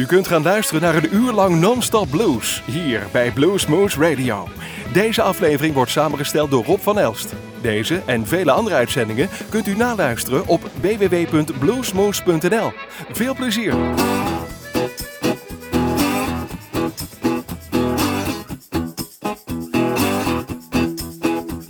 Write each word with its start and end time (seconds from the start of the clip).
U 0.00 0.06
kunt 0.06 0.26
gaan 0.26 0.42
luisteren 0.42 0.82
naar 0.82 0.94
een 0.94 1.14
uur 1.14 1.32
lang 1.32 1.60
non-stop 1.60 2.10
blues 2.10 2.62
hier 2.66 3.06
bij 3.12 3.30
Blues 3.30 3.66
Moose 3.66 4.00
Radio. 4.00 4.48
Deze 4.92 5.22
aflevering 5.22 5.74
wordt 5.74 5.90
samengesteld 5.90 6.50
door 6.50 6.64
Rob 6.64 6.80
van 6.80 6.98
Elst. 6.98 7.32
Deze 7.60 8.02
en 8.06 8.26
vele 8.26 8.50
andere 8.50 8.76
uitzendingen 8.76 9.28
kunt 9.48 9.66
u 9.66 9.76
naluisteren 9.76 10.46
op 10.46 10.70
www.bluesmoose.nl. 10.80 12.72
Veel 13.12 13.34
plezier! 13.34 13.74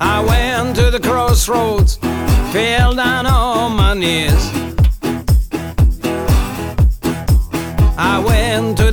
I 0.03 0.25
went 0.27 0.75
to 0.75 0.91
the 0.91 0.99
crossroads, 1.01 1.99
fell 2.51 2.95
down 2.95 3.27
on 3.27 3.75
my 3.75 3.93
knees. 3.93 4.60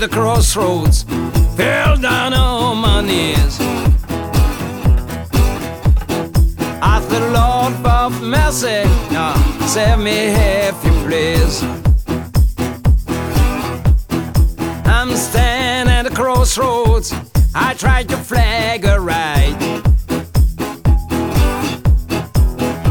The 0.07 0.13
crossroads, 0.13 1.03
fell 1.55 1.97
down 1.97 2.33
on 2.33 2.77
my 2.77 3.01
knees. 3.01 3.57
I 6.81 7.01
said, 7.09 7.23
Lord, 7.33 7.73
for 7.83 8.09
mercy, 8.23 8.83
now 9.11 9.35
save 9.67 9.99
me 9.99 10.27
if 10.67 10.75
you 10.85 10.91
please. 11.05 11.63
I'm 14.85 15.15
standing 15.15 15.93
at 15.93 16.03
the 16.03 16.13
crossroads, 16.13 17.13
I 17.53 17.73
tried 17.73 18.07
to 18.09 18.17
flag 18.17 18.85
a 18.85 18.99
right. 18.99 19.57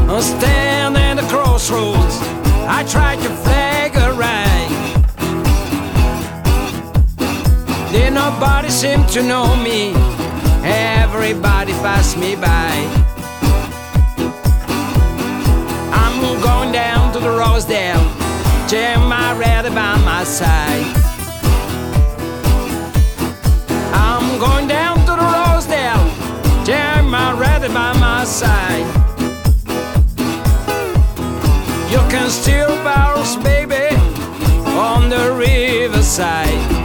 I'm 0.09 0.21
standing 0.21 1.01
at 1.01 1.15
the 1.15 1.27
crossroads, 1.29 2.19
I 2.67 2.85
tried 2.87 3.19
to 3.23 3.29
flag 3.43 3.86
nobody 8.31 8.69
seem 8.69 9.05
to 9.05 9.23
know 9.23 9.55
me, 9.55 9.93
everybody 10.65 11.71
passed 11.85 12.17
me 12.17 12.35
by. 12.35 12.73
I'm 16.03 16.17
going 16.41 16.71
down 16.73 17.13
to 17.13 17.19
the 17.19 17.29
Rosedale, 17.29 18.05
Jim 18.67 18.99
my 19.07 19.29
ready 19.37 19.69
by 19.69 19.95
my 20.11 20.23
side. 20.25 20.87
I'm 23.93 24.27
going 24.39 24.67
down 24.67 24.97
to 25.07 25.13
the 25.21 25.27
Rosedale, 25.37 26.07
Jim 26.65 27.09
my 27.09 27.31
ready 27.39 27.69
by 27.69 27.93
my 28.07 28.25
side. 28.25 28.87
You 31.93 32.01
can 32.13 32.29
still 32.29 32.75
bounce, 32.83 33.37
baby, 33.37 33.95
on 34.75 35.09
the 35.09 35.23
riverside. 35.33 36.76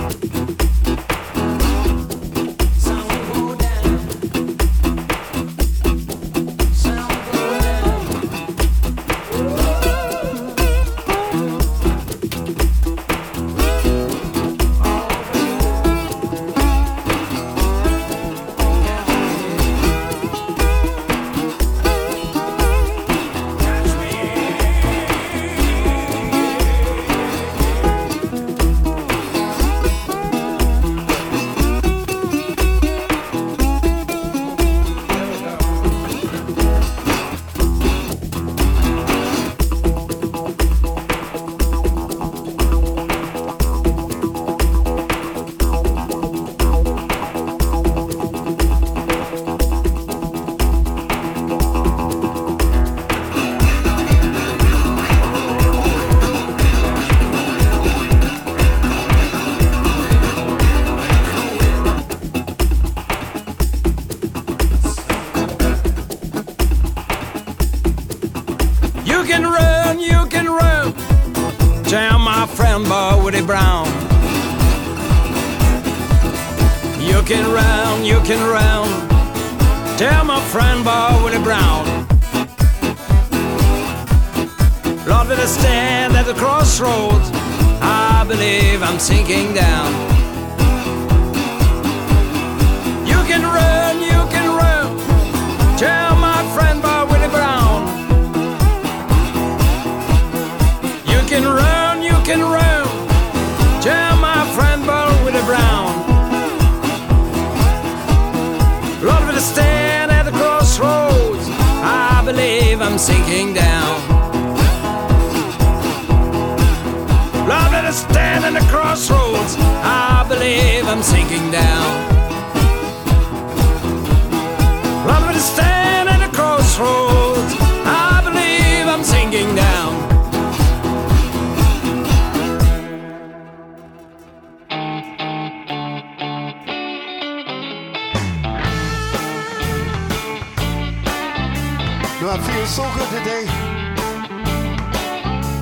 Today? 143.12 143.45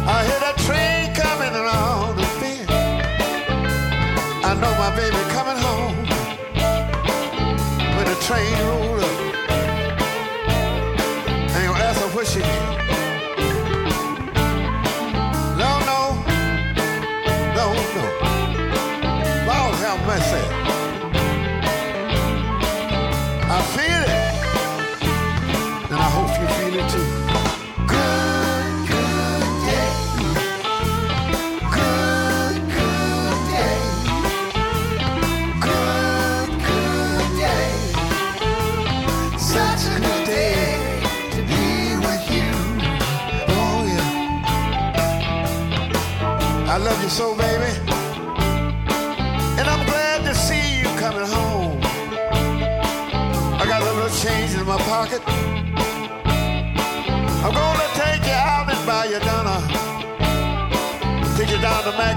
I 0.06 0.19
hear 0.28 0.41
that 0.47 0.56
train 0.66 1.12
coming 1.19 1.55
around 1.62 2.16
the 2.16 2.27
bend. 2.38 2.71
I 4.49 4.55
know 4.61 4.72
my 4.78 4.91
baby 4.94 5.21
coming 5.34 5.59
home 5.66 5.97
when 7.97 8.06
the 8.06 8.19
train 8.28 8.69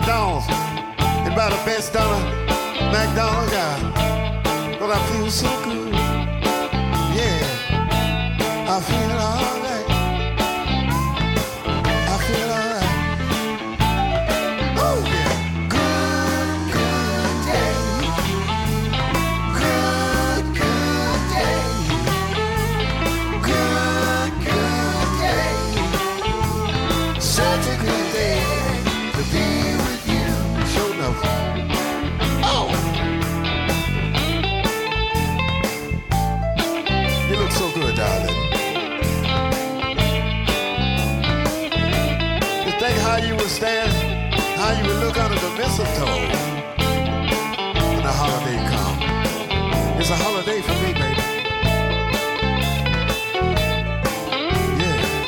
McDonald's 0.06 0.46
and 0.50 1.34
buy 1.34 1.50
the 1.50 1.56
best 1.64 1.94
dollar 1.94 2.20
McDonald's 2.92 3.54
got. 3.54 3.80
But 4.78 4.92
I 4.92 5.00
feel 5.14 5.32
so 5.32 5.48
good. 5.64 5.94
Yeah, 7.16 7.40
I 8.68 8.82
feel 8.82 9.18
all. 9.18 9.43
mistletoe 45.58 46.06
when 47.94 48.04
the 48.04 48.12
holiday 48.12 48.58
comes. 48.72 49.04
It's 50.00 50.10
a 50.10 50.16
holiday 50.16 50.62
for 50.62 50.74
me, 50.82 50.94
baby. 50.94 51.22
Yeah. 54.82 55.22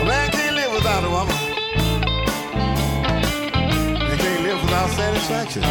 A 0.00 0.04
man 0.04 0.30
can't 0.32 0.56
live 0.56 0.72
without 0.72 1.04
a 1.04 1.10
woman. 1.10 1.36
They 4.08 4.16
can't 4.16 4.42
live 4.42 4.60
without 4.62 4.90
satisfaction. 4.90 5.62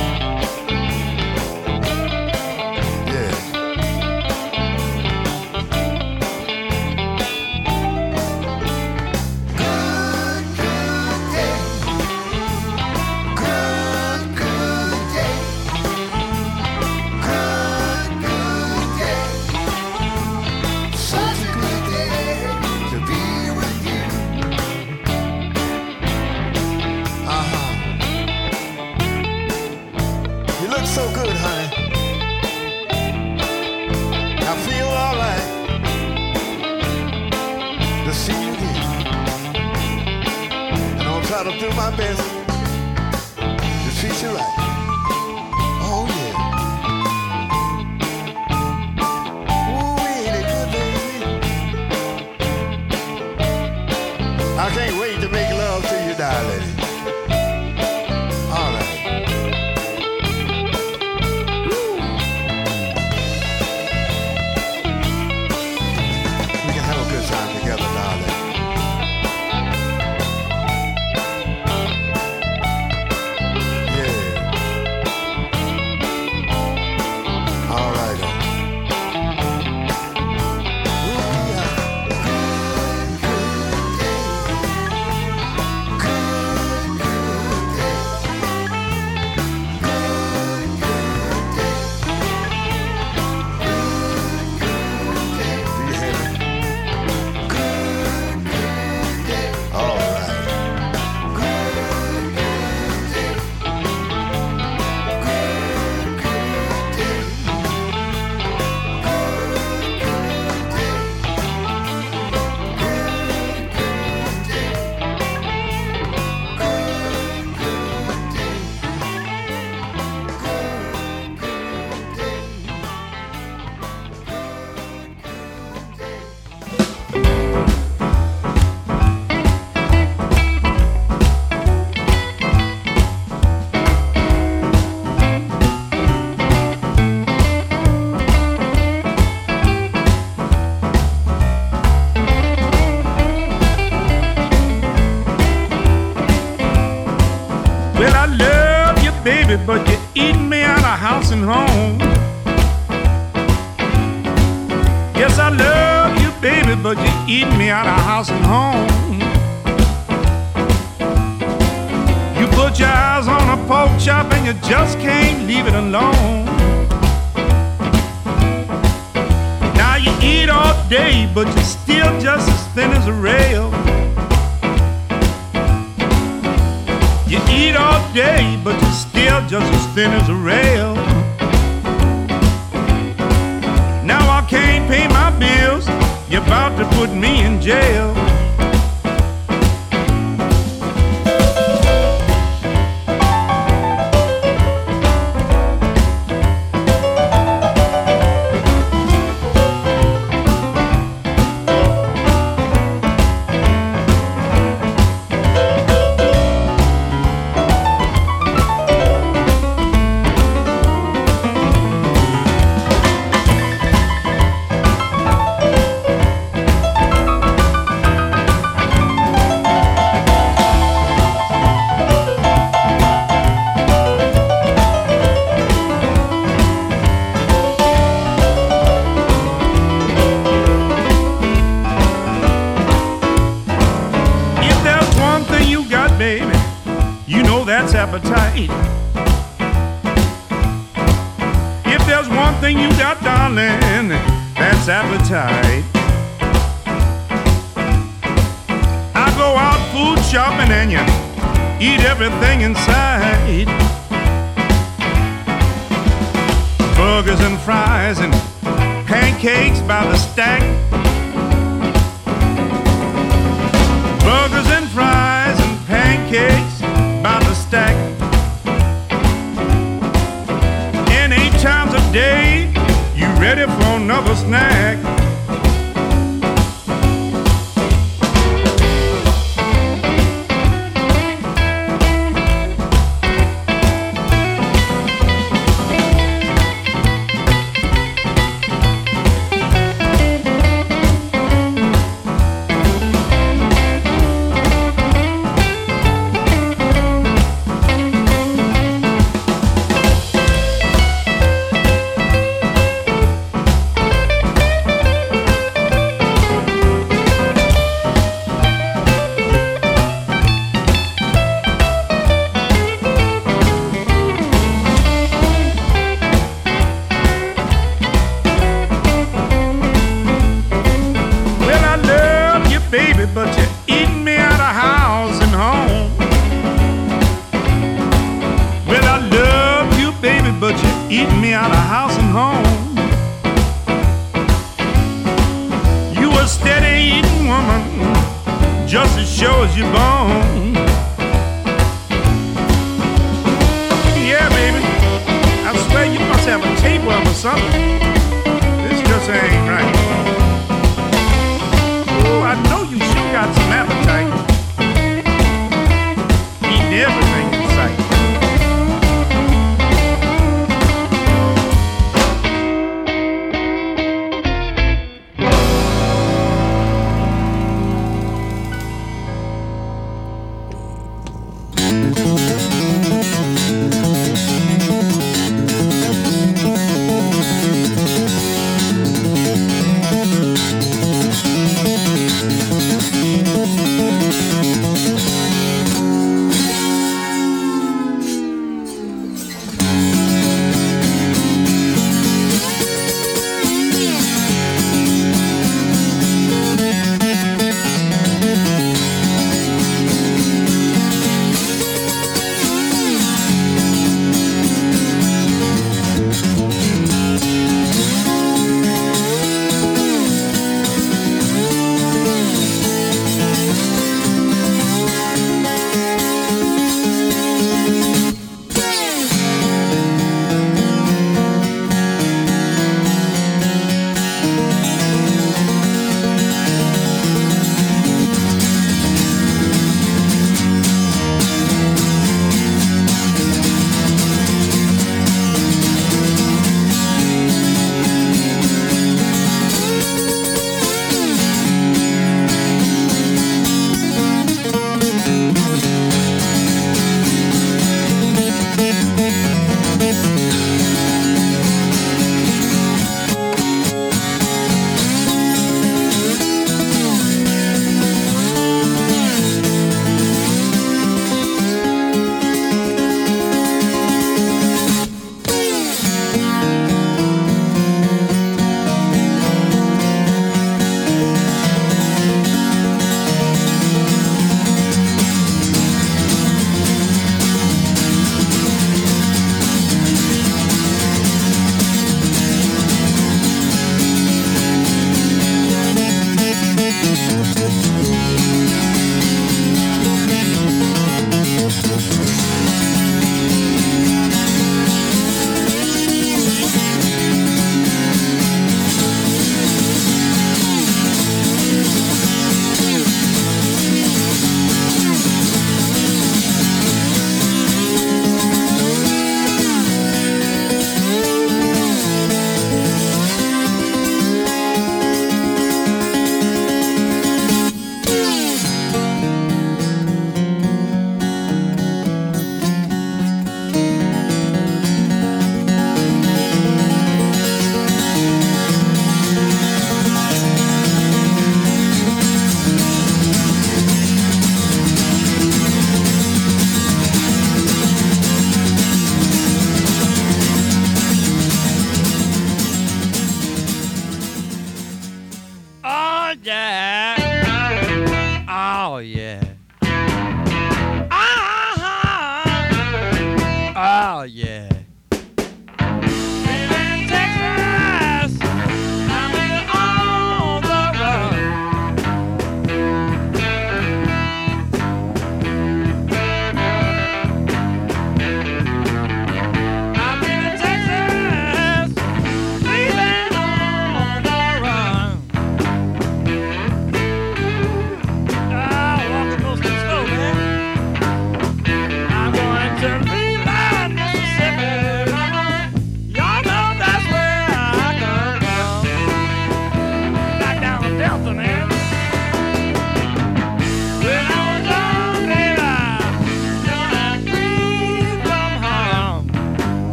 home. 151.42 151.83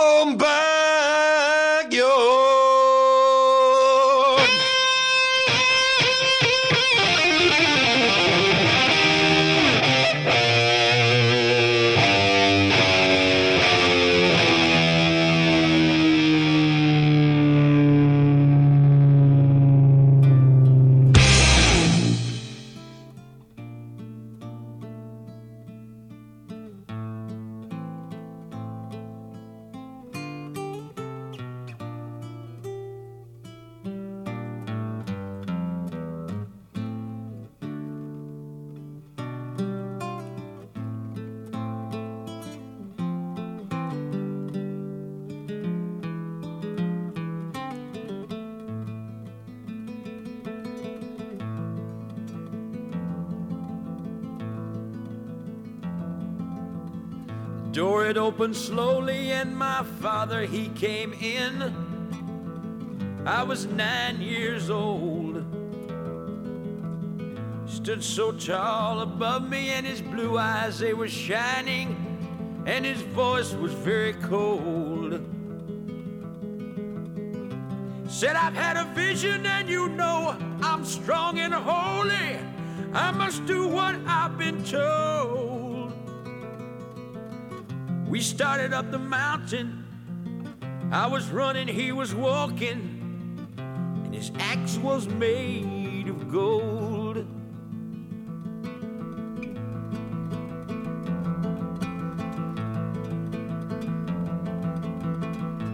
Come 0.00 0.38
back. 0.38 0.69
Slowly, 58.60 59.32
and 59.32 59.56
my 59.56 59.82
father 60.00 60.42
he 60.42 60.68
came 60.68 61.12
in. 61.14 61.74
I 63.26 63.42
was 63.42 63.66
nine 63.66 64.20
years 64.20 64.70
old. 64.70 65.44
Stood 67.66 68.04
so 68.04 68.32
tall 68.32 69.00
above 69.00 69.48
me, 69.48 69.70
and 69.70 69.86
his 69.86 70.02
blue 70.02 70.36
eyes 70.38 70.78
they 70.78 70.92
were 70.92 71.08
shining, 71.08 71.96
and 72.66 72.84
his 72.84 73.02
voice 73.02 73.54
was 73.54 73.72
very 73.72 74.12
cold. 74.14 75.26
Said, 78.08 78.36
I've 78.36 78.54
had 78.54 78.76
a 78.76 78.84
vision, 78.94 79.46
and 79.46 79.68
you 79.68 79.88
know 79.88 80.36
I'm 80.62 80.84
strong 80.84 81.38
and 81.38 81.54
holy. 81.54 82.38
I 82.92 83.12
must 83.12 83.46
do 83.46 83.68
what 83.68 83.94
I've 84.06 84.36
been 84.36 84.62
told. 84.64 85.19
Started 88.20 88.74
up 88.74 88.90
the 88.90 88.98
mountain. 88.98 89.82
I 90.92 91.06
was 91.06 91.30
running, 91.30 91.66
he 91.66 91.90
was 91.90 92.14
walking, 92.14 93.48
and 94.04 94.14
his 94.14 94.30
axe 94.38 94.76
was 94.76 95.08
made 95.08 96.06
of 96.06 96.30
gold. 96.30 97.26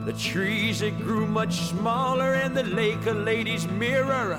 The 0.07 0.13
trees 0.13 0.79
that 0.81 0.97
grew 0.99 1.27
much 1.27 1.55
smaller 1.63 2.35
and 2.35 2.57
the 2.57 2.63
lake 2.63 3.05
a 3.07 3.13
lady's 3.13 3.67
mirror. 3.67 4.35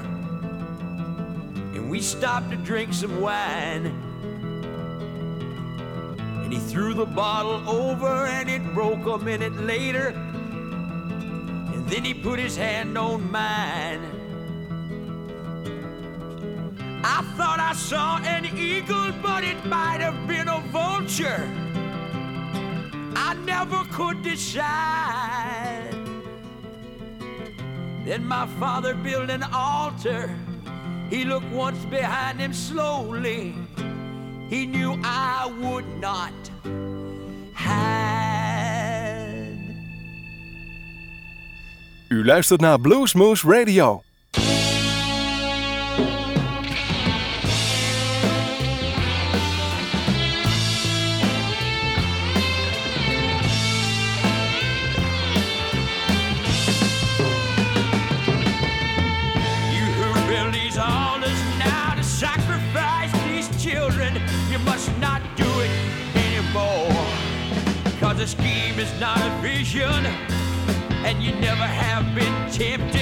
And 1.75 1.89
we 1.89 1.99
stopped 1.99 2.51
to 2.51 2.55
drink 2.55 2.93
some 2.93 3.19
wine. 3.19 4.06
And 6.47 6.53
he 6.53 6.61
threw 6.61 6.93
the 6.93 7.05
bottle 7.05 7.67
over 7.69 8.25
and 8.25 8.49
it 8.49 8.63
broke 8.73 9.05
a 9.05 9.17
minute 9.17 9.53
later. 9.65 10.13
And 11.73 11.85
then 11.89 12.05
he 12.05 12.13
put 12.13 12.39
his 12.39 12.55
hand 12.55 12.97
on 12.97 13.29
mine. 13.29 13.99
I 17.03 17.21
thought 17.35 17.59
I 17.59 17.73
saw 17.73 18.19
an 18.19 18.45
eagle, 18.45 19.11
but 19.21 19.43
it 19.43 19.65
might 19.65 19.99
have 19.99 20.25
been 20.25 20.47
a 20.47 20.61
vulture. 20.71 21.49
I 23.17 23.33
never 23.45 23.83
could 23.91 24.21
decide. 24.21 25.91
Then 28.05 28.25
my 28.25 28.47
father 28.57 28.95
built 28.95 29.29
an 29.29 29.43
altar. 29.51 30.33
He 31.09 31.25
looked 31.25 31.51
once 31.51 31.83
behind 31.83 32.39
him 32.39 32.53
slowly. 32.53 33.53
He 34.49 34.65
knew 34.65 34.97
I 35.03 35.51
would 35.61 35.85
not 35.99 36.31
hide. 37.53 38.37
U 42.07 42.25
luistert 42.25 42.61
naar 42.61 42.79
Bluesmoose 42.79 43.47
Radio. 43.47 44.01
Never 71.39 71.67
have 71.67 72.15
been 72.15 72.51
tempted 72.51 72.96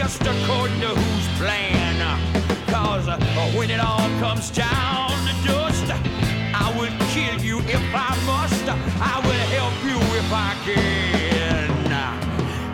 just 0.00 0.22
according 0.22 0.80
to 0.80 0.88
whose 0.88 1.28
plan. 1.38 1.94
Cause 2.68 3.06
uh, 3.06 3.18
when 3.54 3.68
it 3.68 3.80
all 3.80 4.08
comes 4.18 4.50
down 4.50 5.10
to 5.28 5.34
dust, 5.46 5.84
I 6.64 6.72
will 6.78 6.94
kill 7.12 7.38
you 7.44 7.58
if 7.68 7.84
I 7.92 8.12
must. 8.24 8.64
I 9.12 9.16
will 9.26 9.44
help 9.58 9.76
you 9.84 9.98
if 10.20 10.32
I 10.32 10.52
can. 10.64 11.68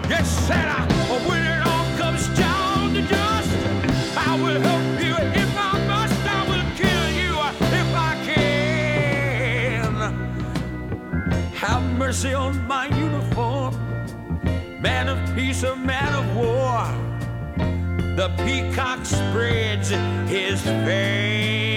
Yes, 0.08 0.48
I, 0.52 0.86
when 1.28 1.42
it 1.42 1.66
all 1.66 1.88
comes 1.98 2.28
down 2.38 2.94
to 2.94 3.02
dust, 3.02 3.50
I 4.16 4.32
will 4.40 4.60
help 4.68 4.88
you 5.04 5.16
if 5.42 5.52
I 5.58 5.72
must. 5.92 6.20
I 6.38 6.42
will 6.50 6.66
kill 6.80 7.06
you 7.22 7.32
if 7.80 7.90
I 8.08 8.12
can. 8.28 9.92
Have 11.54 11.82
mercy 11.98 12.34
on 12.34 12.64
my 12.68 12.86
uniform. 12.86 13.74
Man 14.80 15.08
of 15.08 15.18
peace, 15.34 15.64
a 15.64 15.74
man 15.74 16.14
of 16.14 16.36
war. 16.36 17.05
The 18.16 18.30
peacock 18.46 19.04
spreads 19.04 19.90
his 20.26 20.62
fan. 20.62 21.75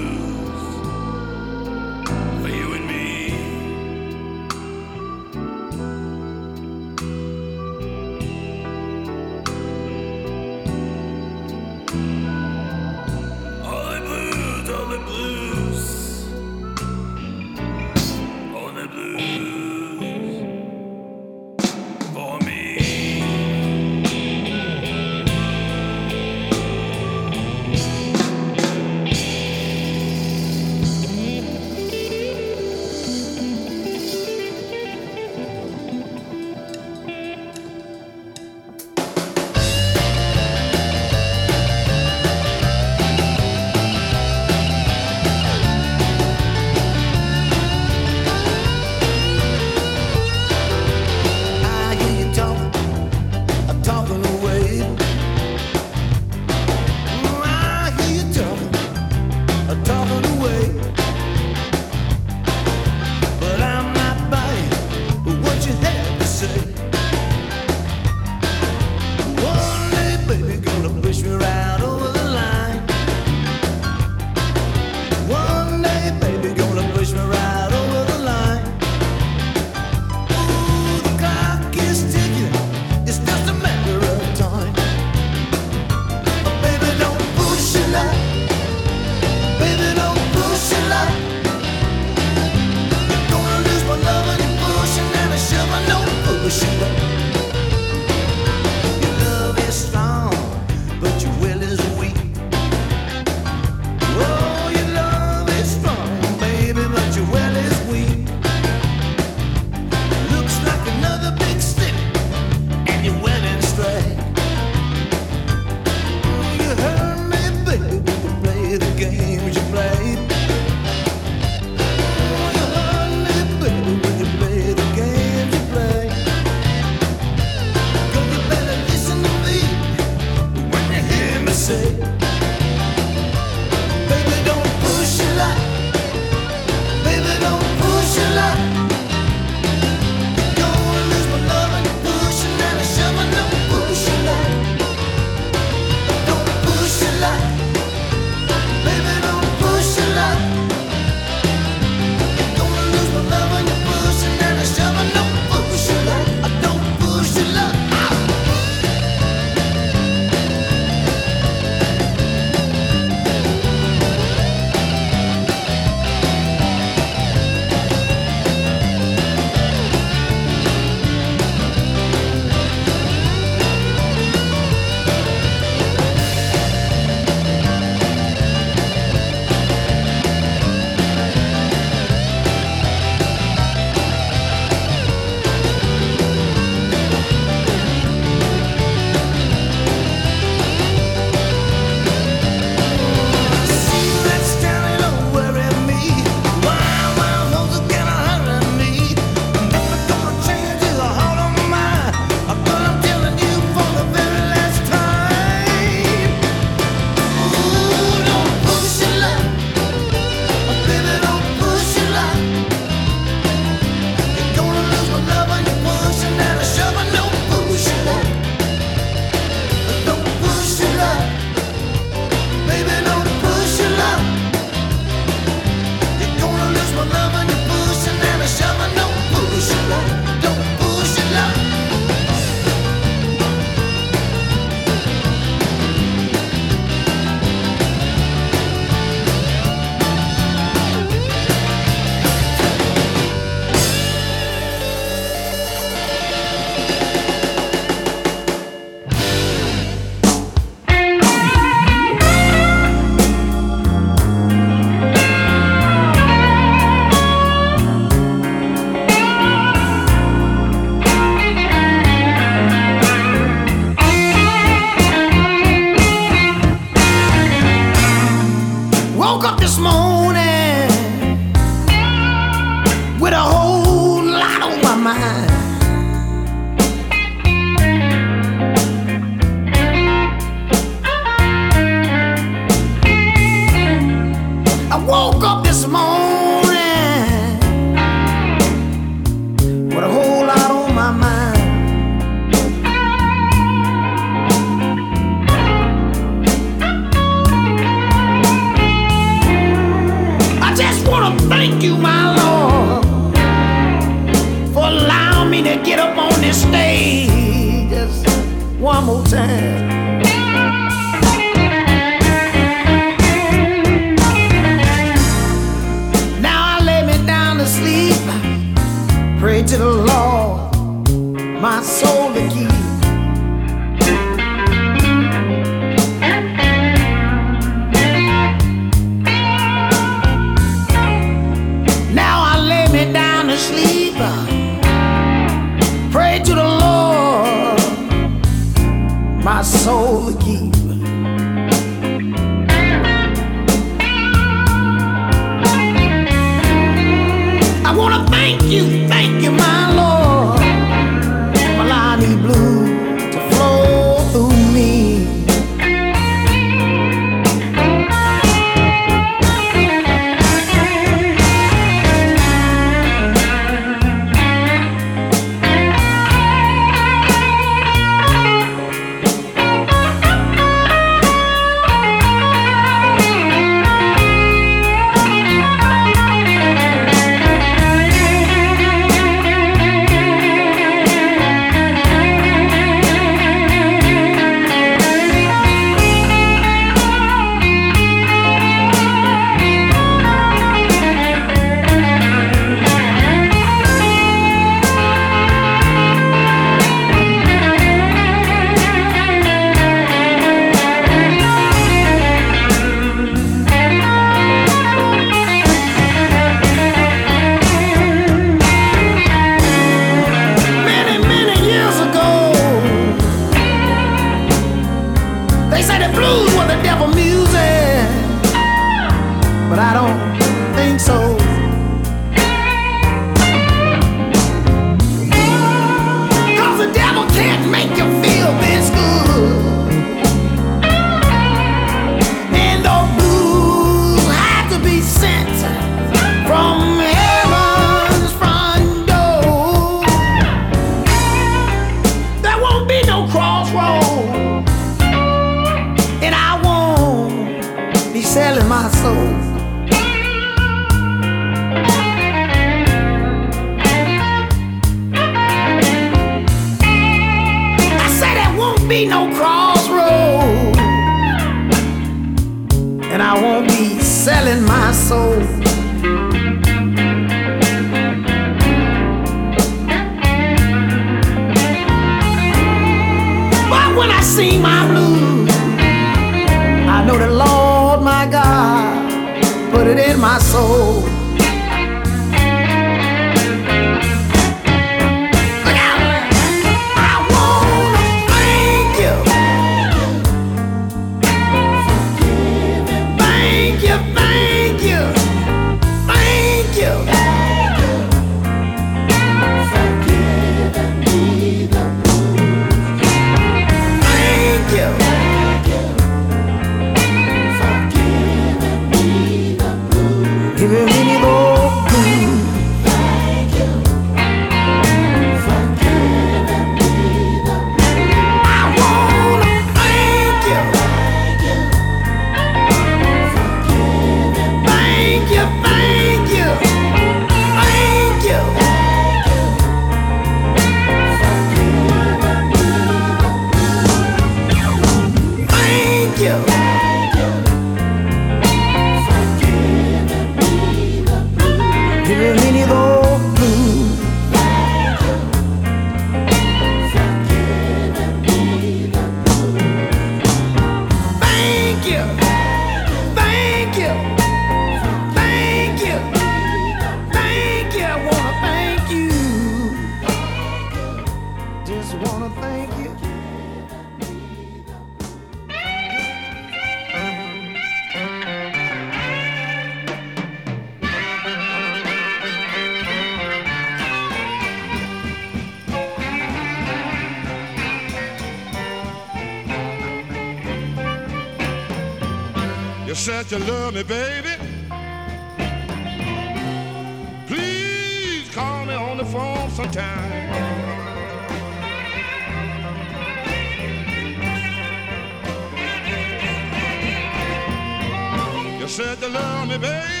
Said 598.71 599.01
you 599.01 599.09
love 599.09 599.49
me, 599.49 599.57
baby. 599.57 600.00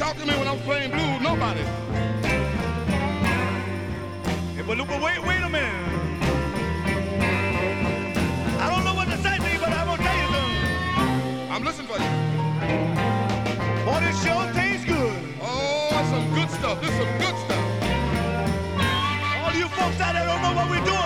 talk 0.00 0.16
to 0.16 0.24
me 0.24 0.32
when 0.38 0.48
I'm 0.48 0.58
playing 0.60 0.92
blues. 0.92 1.20
Nobody. 1.20 1.60
Hey, 4.56 4.62
but, 4.66 4.78
but 4.78 5.02
wait, 5.02 5.22
wait 5.22 5.42
a 5.42 5.48
minute. 5.50 5.74
I 8.64 8.70
don't 8.70 8.82
know 8.82 8.94
what 8.94 9.08
to 9.08 9.18
say 9.18 9.36
to 9.36 9.48
you, 9.52 9.58
but 9.60 9.68
I'm 9.68 9.86
gonna 9.86 10.02
tell 10.02 10.16
you 10.22 10.28
something. 10.32 11.52
I'm 11.52 11.64
listening 11.64 11.88
for 11.88 11.98
you. 12.00 12.10
Boy, 13.84 14.00
this 14.00 14.16
show 14.24 14.50
tastes 14.54 14.86
good. 14.86 15.22
Oh, 15.42 15.88
that's 15.90 16.08
some 16.08 16.26
good 16.32 16.50
stuff. 16.50 16.80
This 16.80 16.90
is 16.92 16.96
some 16.96 17.18
good 17.18 17.36
stuff. 17.44 17.64
All 19.44 19.52
you 19.52 19.68
folks 19.68 20.00
out 20.00 20.14
there 20.14 20.24
don't 20.24 20.40
know 20.40 20.54
what 20.54 20.70
we're 20.70 20.84
doing. 20.86 20.99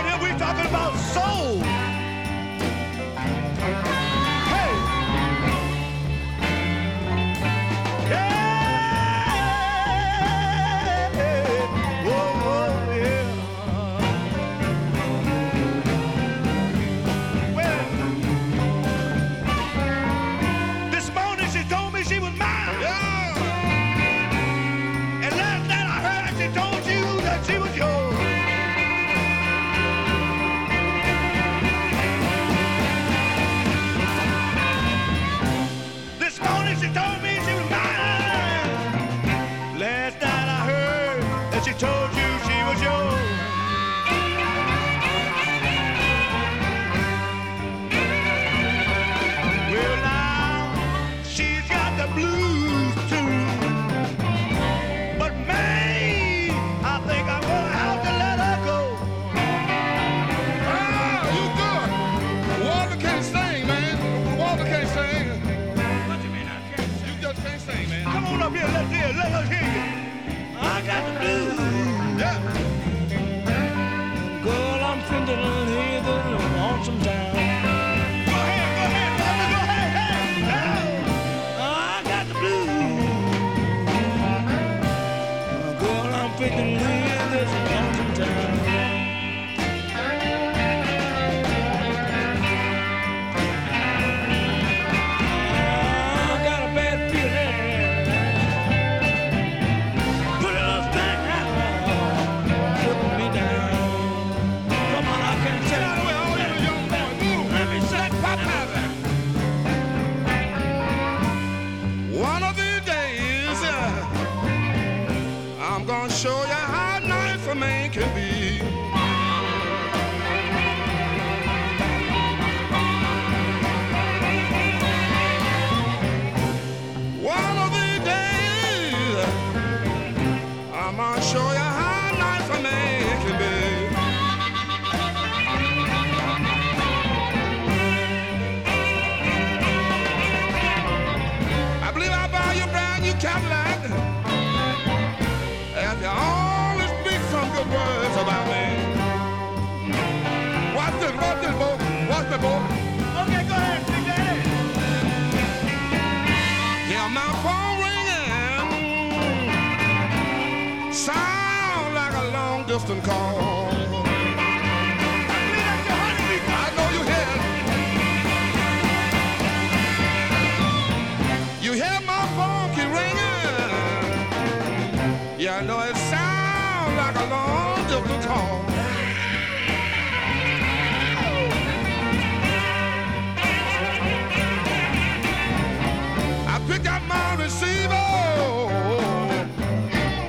I 186.47 186.59
picked 186.69 186.87
up 186.87 187.03
my 187.05 187.35
receiver. 187.37 187.89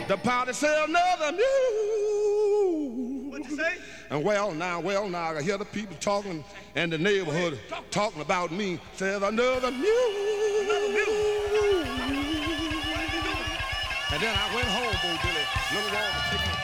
The 0.08 0.18
party 0.18 0.54
said, 0.54 0.88
"Another 0.90 1.32
muse." 1.32 1.46
What'd 3.32 3.50
you 3.50 3.58
say? 3.58 3.74
And 4.10 4.24
well, 4.24 4.52
now, 4.54 4.80
well, 4.80 5.10
now, 5.10 5.36
I 5.36 5.42
hear 5.42 5.58
the 5.58 5.66
people 5.66 5.98
talking 6.00 6.44
in 6.76 6.90
the 6.90 6.98
neighborhood 6.98 7.60
Talk. 7.68 7.90
talking 7.90 8.22
about 8.22 8.52
me. 8.52 8.80
Says 8.96 9.22
another 9.22 9.72
mule. 9.72 10.62
Another 10.62 10.90
mule. 10.90 11.86
And 14.12 14.22
then 14.24 14.34
I 14.34 14.56
went 14.56 14.68
home, 14.68 14.96
Bo 15.02 15.10
Diddley. 15.18 15.46
Little 15.74 15.92
Walter 15.92 16.55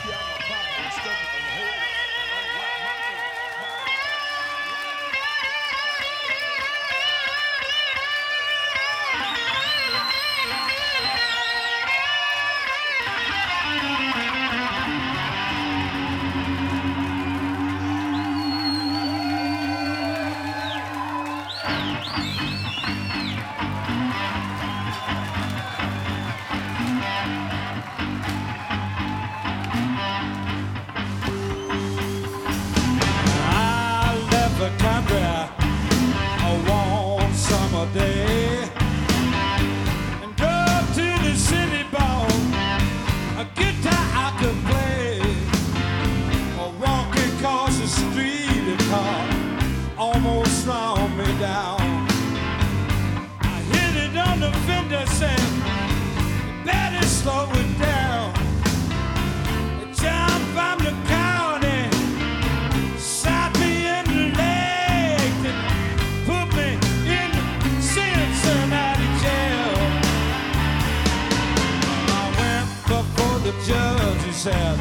said, 74.43 74.75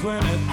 20,000 0.00 0.47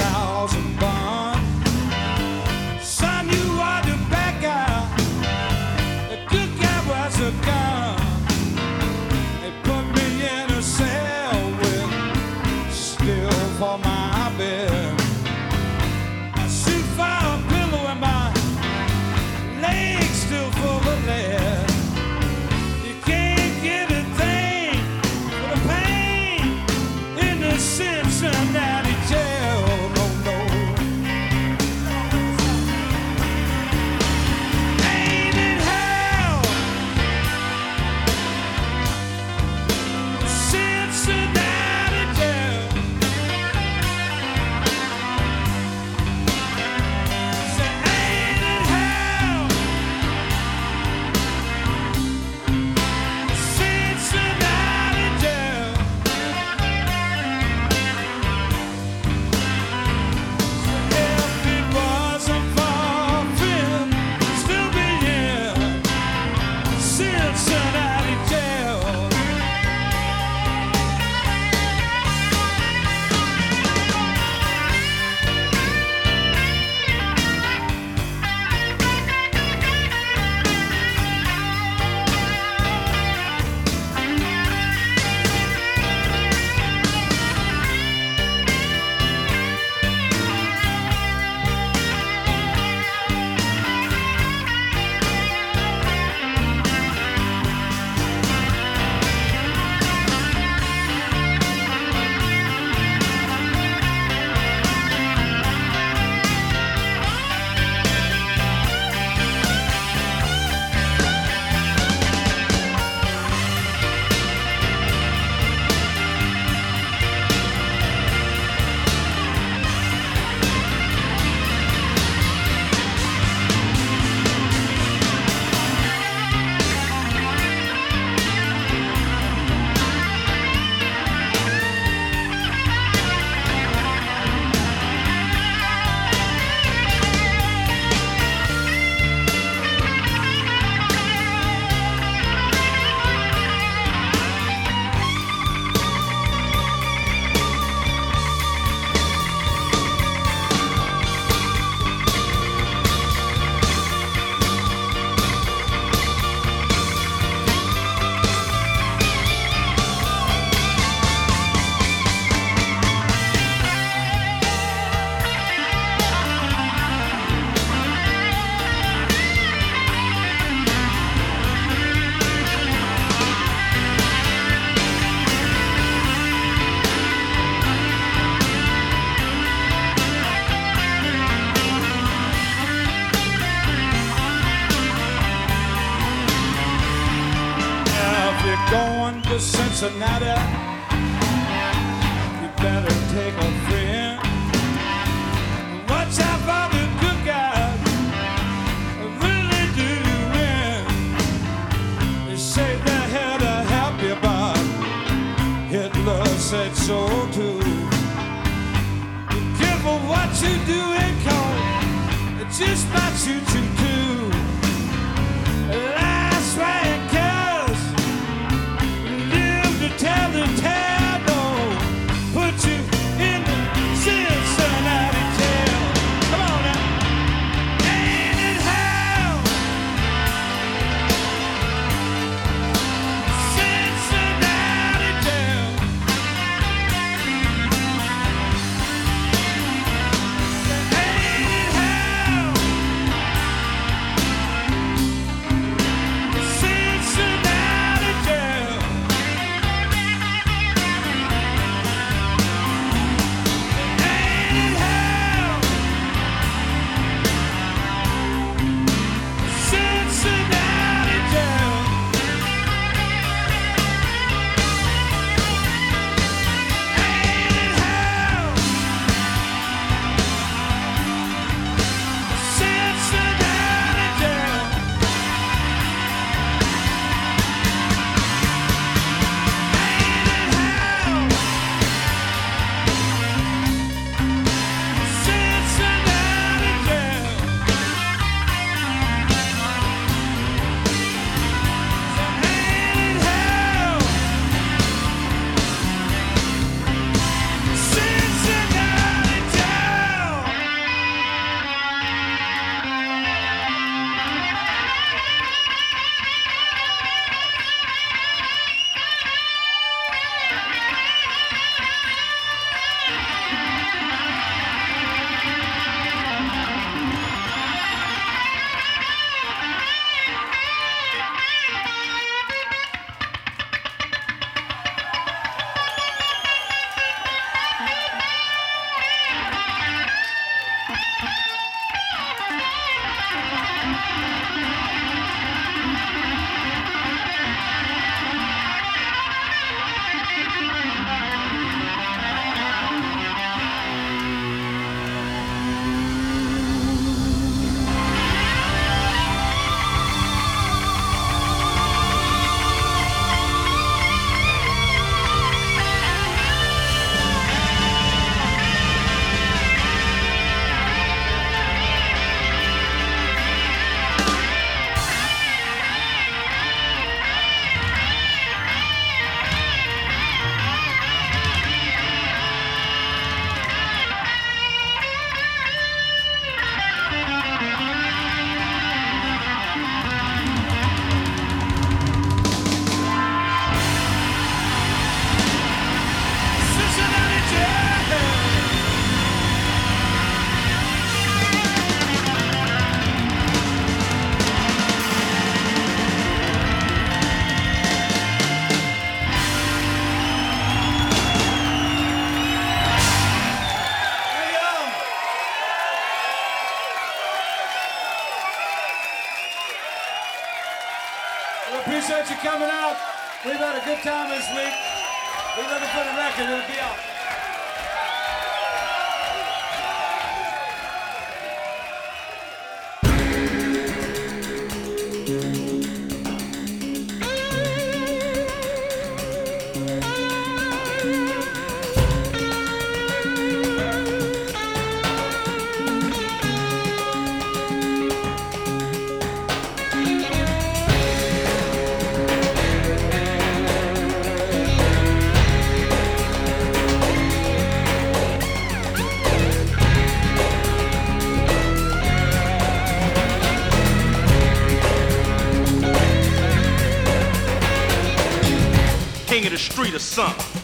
king 459.46 459.54
of 459.54 459.60
the 459.60 459.72
street 459.72 459.94
or 459.94 460.00
something. 460.00 460.62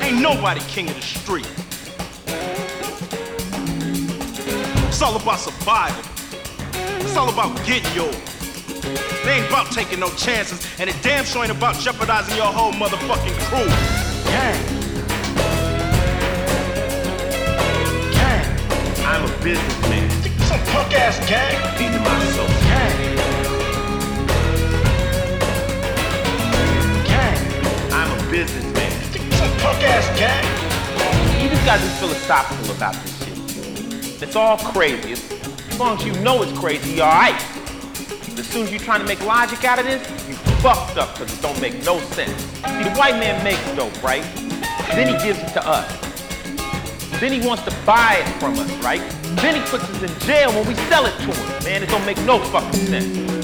Ain't 0.00 0.20
nobody 0.20 0.60
king 0.62 0.88
of 0.88 0.96
the 0.96 1.02
street. 1.02 1.46
It's 4.88 5.00
all 5.00 5.14
about 5.14 5.38
survival. 5.38 6.02
It's 7.00 7.16
all 7.16 7.28
about 7.28 7.56
getting 7.64 7.94
yours. 7.94 8.16
They 9.24 9.34
ain't 9.34 9.46
about 9.46 9.70
taking 9.70 10.00
no 10.00 10.08
chances, 10.16 10.66
and 10.80 10.90
it 10.90 10.96
damn 11.00 11.24
sure 11.24 11.44
ain't 11.44 11.52
about 11.52 11.76
jeopardizing 11.76 12.36
your 12.36 12.46
whole 12.46 12.72
motherfucking 12.72 13.38
crew. 13.46 13.68
Gang. 14.24 14.58
Gang. 18.12 18.46
I'm 19.06 19.22
a 19.22 19.44
businessman. 19.44 20.10
Some 20.40 20.60
punk 20.72 20.92
ass 20.94 21.18
gang. 21.28 21.78
These 21.78 21.94
are 21.94 22.67
my 28.28 28.44
soul. 28.44 28.62
Gang. 28.64 28.76
Gang. 28.76 28.92
I'm 29.18 29.28
a 29.28 29.30
businessman. 29.32 29.58
Punk 29.60 29.84
ass 29.84 30.18
gang. 30.18 31.42
You 31.42 31.50
just 31.50 31.64
gotta 31.66 31.82
be 31.82 31.88
philosophical 31.98 32.76
about 32.76 32.94
this 32.94 33.18
shit. 33.24 34.22
It's 34.22 34.36
all 34.36 34.58
crazy. 34.58 35.12
As 35.12 35.32
as 35.70 35.78
long 35.80 35.98
as 35.98 36.04
you 36.06 36.12
know 36.22 36.42
it's 36.42 36.58
crazy, 36.58 36.92
you're 36.94 37.06
alright. 37.06 37.40
As 38.38 38.48
soon 38.48 38.64
as 38.64 38.70
you're 38.72 38.80
trying 38.80 39.00
to 39.00 39.06
make 39.06 39.24
logic 39.24 39.64
out 39.64 39.78
of 39.78 39.86
this, 39.86 40.02
you 40.28 40.34
fucked 40.60 40.98
up 40.98 41.14
because 41.18 41.32
it 41.36 41.42
don't 41.42 41.60
make 41.60 41.84
no 41.84 42.00
sense. 42.00 42.42
See, 42.42 42.84
the 42.84 42.94
white 42.96 43.14
man 43.14 43.42
makes 43.44 43.62
dope, 43.76 44.02
right? 44.02 44.24
Then 44.92 45.08
he 45.08 45.24
gives 45.24 45.40
it 45.40 45.52
to 45.54 45.66
us. 45.66 45.88
Then 47.20 47.32
he 47.32 47.46
wants 47.46 47.64
to 47.64 47.70
buy 47.86 48.16
it 48.20 48.28
from 48.40 48.58
us, 48.58 48.70
right? 48.84 49.02
Then 49.36 49.56
he 49.56 49.60
puts 49.70 49.84
us 49.84 50.02
in 50.02 50.20
jail 50.26 50.50
when 50.50 50.66
we 50.66 50.74
sell 50.90 51.06
it 51.06 51.16
to 51.18 51.32
him. 51.32 51.64
Man, 51.64 51.82
it 51.82 51.88
don't 51.90 52.06
make 52.06 52.18
no 52.22 52.40
fucking 52.40 52.86
sense. 52.86 53.37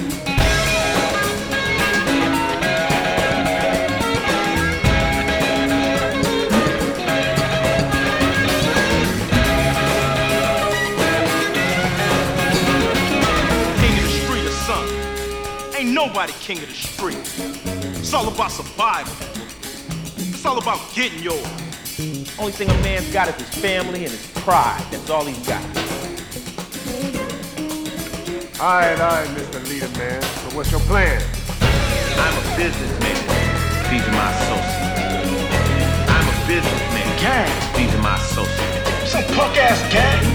Nobody 15.94 16.32
king 16.40 16.58
of 16.58 16.66
the 16.66 16.74
street. 16.74 17.16
It's 17.98 18.12
all 18.12 18.26
about 18.26 18.50
survival. 18.50 19.14
It's 20.16 20.44
all 20.44 20.58
about 20.58 20.80
getting 20.92 21.22
yours. 21.22 21.46
Only 22.36 22.50
thing 22.50 22.68
a 22.68 22.74
man's 22.82 23.12
got 23.12 23.28
is 23.28 23.36
his 23.36 23.62
family 23.62 24.02
and 24.04 24.10
his 24.10 24.26
pride. 24.42 24.84
That's 24.90 25.08
all 25.08 25.24
he's 25.24 25.38
got. 25.46 25.62
Aye 28.60 28.86
and 28.90 29.02
aye, 29.02 29.26
Mr. 29.36 29.68
Leader 29.68 29.88
Man. 29.96 30.20
So 30.20 30.56
what's 30.56 30.70
your 30.72 30.80
plan? 30.80 31.22
I'm 32.18 32.34
a 32.34 32.56
businessman. 32.56 33.14
These 33.88 34.02
are 34.02 34.12
my 34.12 34.30
associates. 34.34 34.98
I'm 36.10 36.26
a 36.26 36.46
businessman. 36.48 37.18
Gang. 37.20 37.76
These 37.76 37.94
are 37.94 38.02
my 38.02 38.16
associates. 38.16 39.12
Some 39.12 39.24
punk 39.36 39.56
ass 39.58 39.80
gang. 39.92 40.33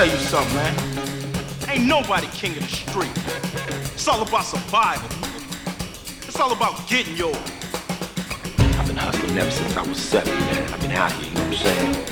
Tell 0.00 0.08
you 0.08 0.16
something, 0.16 0.54
man. 0.54 1.68
Ain't 1.68 1.84
nobody 1.84 2.26
king 2.28 2.52
of 2.52 2.62
the 2.62 2.68
street. 2.68 3.12
It's 3.92 4.08
all 4.08 4.22
about 4.22 4.46
survival. 4.46 5.10
It's 6.26 6.40
all 6.40 6.52
about 6.52 6.88
getting 6.88 7.14
yours. 7.18 7.36
I've 8.78 8.86
been 8.86 8.96
hustling 8.96 9.36
ever 9.36 9.50
since 9.50 9.76
I 9.76 9.82
was 9.82 9.98
seven, 9.98 10.32
man. 10.32 10.72
I've 10.72 10.80
been 10.80 10.92
out 10.92 11.12
here, 11.12 11.28
you 11.28 11.34
know 11.34 11.40
what 11.42 11.48
I'm 11.48 11.54
saying? 11.54 12.04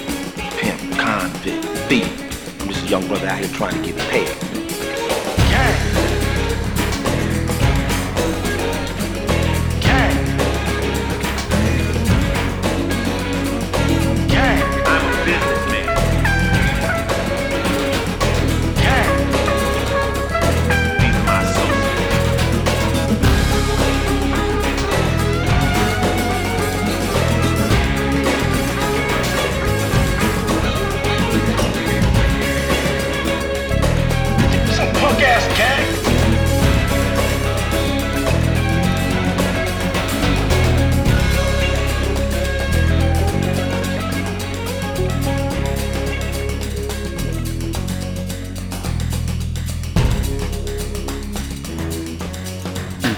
Pimp, 0.59 0.99
convict, 0.99 1.65
thief. 1.89 2.61
I'm 2.61 2.69
just 2.69 2.85
a 2.85 2.89
young 2.89 3.09
brother 3.09 3.27
out 3.27 3.39
here 3.39 3.49
trying 3.55 3.83
to 3.83 3.91
get 3.91 3.97
paid. 4.11 4.48